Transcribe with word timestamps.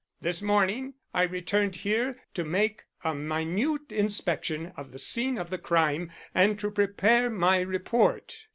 This 0.19 0.41
morning 0.41 0.95
I 1.13 1.21
returned 1.21 1.75
here 1.75 2.19
to 2.33 2.43
make 2.43 2.85
a 3.03 3.13
minute 3.13 3.91
inspection 3.91 4.73
of 4.75 4.91
the 4.91 4.97
scene 4.97 5.37
of 5.37 5.51
the 5.51 5.59
crime 5.59 6.09
and 6.33 6.57
to 6.57 6.71
prepare 6.71 7.29
my 7.29 7.59
report." 7.59 8.47